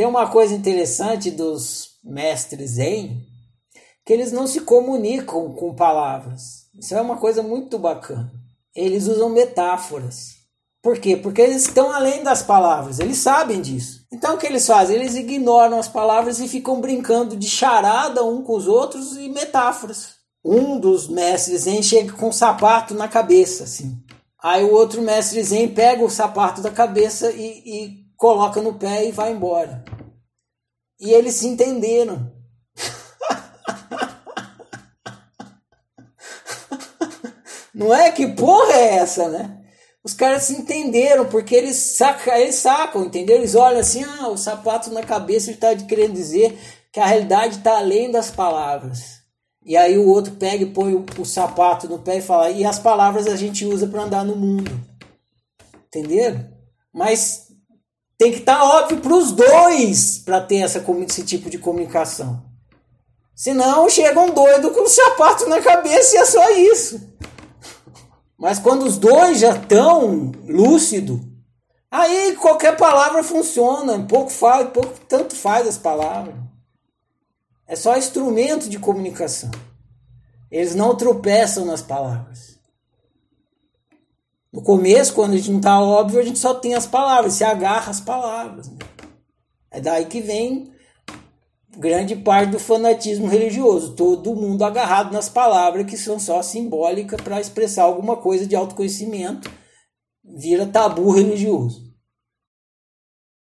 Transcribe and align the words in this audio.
Tem 0.00 0.06
uma 0.06 0.30
coisa 0.30 0.54
interessante 0.54 1.30
dos 1.30 1.98
mestres 2.02 2.70
Zen, 2.70 3.20
que 4.02 4.14
eles 4.14 4.32
não 4.32 4.46
se 4.46 4.62
comunicam 4.62 5.52
com 5.52 5.74
palavras. 5.74 6.70
Isso 6.74 6.94
é 6.94 7.00
uma 7.02 7.18
coisa 7.18 7.42
muito 7.42 7.78
bacana. 7.78 8.32
Eles 8.74 9.06
usam 9.06 9.28
metáforas. 9.28 10.36
Por 10.82 10.98
quê? 10.98 11.18
Porque 11.18 11.42
eles 11.42 11.66
estão 11.66 11.92
além 11.92 12.22
das 12.22 12.42
palavras, 12.42 12.98
eles 12.98 13.18
sabem 13.18 13.60
disso. 13.60 14.06
Então 14.10 14.36
o 14.36 14.38
que 14.38 14.46
eles 14.46 14.66
fazem? 14.66 14.96
Eles 14.96 15.16
ignoram 15.16 15.78
as 15.78 15.86
palavras 15.86 16.40
e 16.40 16.48
ficam 16.48 16.80
brincando 16.80 17.36
de 17.36 17.46
charada 17.46 18.24
um 18.24 18.42
com 18.42 18.56
os 18.56 18.66
outros 18.66 19.18
e 19.18 19.28
metáforas. 19.28 20.14
Um 20.42 20.80
dos 20.80 21.08
mestres 21.08 21.64
Zen 21.64 21.82
chega 21.82 22.14
com 22.14 22.30
um 22.30 22.32
sapato 22.32 22.94
na 22.94 23.06
cabeça, 23.06 23.64
assim. 23.64 24.02
Aí 24.42 24.64
o 24.64 24.72
outro 24.72 25.02
mestre 25.02 25.44
Zen 25.44 25.68
pega 25.68 26.02
o 26.02 26.08
sapato 26.08 26.62
da 26.62 26.70
cabeça 26.70 27.30
e, 27.32 27.62
e 27.66 28.09
coloca 28.20 28.60
no 28.60 28.74
pé 28.74 29.08
e 29.08 29.12
vai 29.12 29.32
embora. 29.32 29.82
E 31.00 31.10
eles 31.10 31.36
se 31.36 31.48
entenderam. 31.48 32.30
Não 37.74 37.94
é? 37.94 38.12
Que 38.12 38.28
porra 38.28 38.74
é 38.74 38.96
essa, 38.96 39.30
né? 39.30 39.56
Os 40.04 40.12
caras 40.12 40.42
se 40.42 40.52
entenderam, 40.52 41.30
porque 41.30 41.54
eles, 41.54 41.76
saca, 41.76 42.38
eles 42.38 42.56
sacam, 42.56 43.06
entendeu? 43.06 43.36
Eles 43.36 43.54
olham 43.54 43.80
assim, 43.80 44.04
ah, 44.04 44.28
o 44.28 44.36
sapato 44.36 44.90
na 44.90 45.02
cabeça 45.02 45.50
está 45.50 45.74
querendo 45.74 46.12
dizer 46.12 46.58
que 46.92 47.00
a 47.00 47.06
realidade 47.06 47.56
está 47.56 47.78
além 47.78 48.10
das 48.10 48.30
palavras. 48.30 49.20
E 49.64 49.78
aí 49.78 49.96
o 49.96 50.06
outro 50.06 50.34
pega 50.34 50.64
e 50.64 50.70
põe 50.70 50.92
o, 50.92 51.06
o 51.18 51.24
sapato 51.24 51.88
no 51.88 51.98
pé 51.98 52.18
e 52.18 52.22
fala, 52.22 52.50
e 52.50 52.66
as 52.66 52.78
palavras 52.78 53.26
a 53.26 53.36
gente 53.36 53.64
usa 53.64 53.86
para 53.86 54.02
andar 54.02 54.26
no 54.26 54.36
mundo. 54.36 54.70
Entenderam? 55.88 56.46
Mas 56.92 57.49
tem 58.20 58.32
que 58.32 58.40
estar 58.40 58.58
tá 58.58 58.64
óbvio 58.64 58.98
para 58.98 59.14
os 59.14 59.32
dois 59.32 60.18
para 60.18 60.42
ter 60.42 60.56
essa, 60.56 60.84
esse 61.06 61.24
tipo 61.24 61.48
de 61.48 61.56
comunicação. 61.56 62.42
Senão 63.34 63.88
chega 63.88 64.20
um 64.20 64.34
doido 64.34 64.72
com 64.72 64.82
o 64.82 64.88
sapato 64.88 65.48
na 65.48 65.58
cabeça 65.62 66.14
e 66.14 66.18
é 66.18 66.24
só 66.26 66.50
isso. 66.50 67.00
Mas 68.36 68.58
quando 68.58 68.82
os 68.82 68.98
dois 68.98 69.38
já 69.38 69.56
estão 69.56 70.32
lúcido, 70.46 71.18
aí 71.90 72.36
qualquer 72.36 72.76
palavra 72.76 73.22
funciona, 73.22 73.98
pouco 74.06 74.28
faz, 74.28 74.68
pouco 74.68 75.00
tanto 75.08 75.34
faz 75.34 75.66
as 75.66 75.78
palavras. 75.78 76.34
É 77.66 77.74
só 77.74 77.96
instrumento 77.96 78.68
de 78.68 78.78
comunicação. 78.78 79.50
Eles 80.50 80.74
não 80.74 80.94
tropeçam 80.94 81.64
nas 81.64 81.80
palavras. 81.80 82.58
No 84.52 84.62
começo, 84.62 85.14
quando 85.14 85.34
a 85.34 85.36
gente 85.36 85.50
não 85.50 85.58
está 85.58 85.80
óbvio, 85.80 86.18
a 86.18 86.24
gente 86.24 86.38
só 86.38 86.54
tem 86.54 86.74
as 86.74 86.86
palavras, 86.86 87.34
se 87.34 87.44
agarra 87.44 87.90
as 87.90 88.00
palavras. 88.00 88.68
Né? 88.68 88.78
É 89.70 89.80
daí 89.80 90.06
que 90.06 90.20
vem 90.20 90.72
grande 91.78 92.16
parte 92.16 92.50
do 92.50 92.58
fanatismo 92.58 93.28
religioso, 93.28 93.94
todo 93.94 94.34
mundo 94.34 94.64
agarrado 94.64 95.12
nas 95.12 95.28
palavras 95.28 95.86
que 95.86 95.96
são 95.96 96.18
só 96.18 96.42
simbólicas 96.42 97.20
para 97.20 97.40
expressar 97.40 97.84
alguma 97.84 98.16
coisa 98.16 98.44
de 98.46 98.56
autoconhecimento, 98.56 99.50
vira 100.24 100.66
tabu 100.66 101.10
religioso. 101.10 101.89